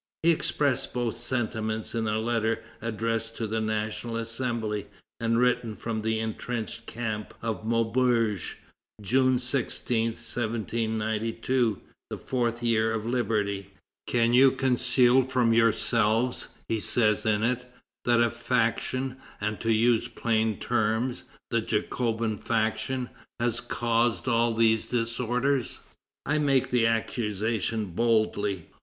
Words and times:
He 0.23 0.31
expresses 0.31 0.87
both 0.87 1.15
sentiments 1.15 1.93
in 1.93 2.07
a 2.07 2.17
letter 2.17 2.63
addressed 2.81 3.37
to 3.37 3.45
the 3.45 3.61
National 3.61 4.17
Assembly, 4.17 4.87
and 5.19 5.37
written 5.37 5.75
from 5.75 6.01
the 6.01 6.19
intrenched 6.19 6.87
camp 6.87 7.35
of 7.43 7.65
Maubeuge, 7.67 8.57
June 8.99 9.37
16, 9.37 10.13
1792, 10.13 11.81
the 12.09 12.17
Fourth 12.17 12.63
Year 12.63 12.91
of 12.91 13.05
Liberty: 13.05 13.75
"Can 14.07 14.33
you 14.33 14.49
conceal 14.49 15.21
from 15.21 15.53
yourselves," 15.53 16.47
he 16.67 16.79
says 16.79 17.23
in 17.23 17.43
it, 17.43 17.71
"that 18.03 18.19
a 18.23 18.31
faction, 18.31 19.17
and 19.39 19.59
to 19.59 19.71
use 19.71 20.07
plain 20.07 20.57
terms, 20.57 21.25
the 21.51 21.61
Jacobin 21.61 22.39
faction, 22.39 23.11
has 23.39 23.59
caused 23.59 24.27
all 24.27 24.55
these 24.55 24.87
disorders? 24.87 25.79
I 26.25 26.39
make 26.39 26.71
the 26.71 26.87
accusation 26.87 27.85
boldly. 27.91 28.65